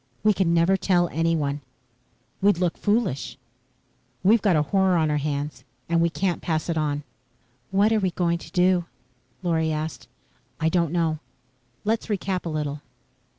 [0.23, 1.61] "We can never tell anyone."
[2.41, 3.37] "We'd look foolish."
[4.23, 7.03] "We've got a horror on our hands and we can't pass it on."
[7.69, 8.85] "What are we going to do?"
[9.43, 10.07] Lorry asked.
[10.59, 11.19] "I don't know.
[11.85, 12.81] Let's recap a little.